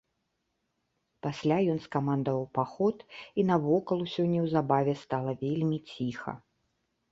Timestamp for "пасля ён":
1.25-1.77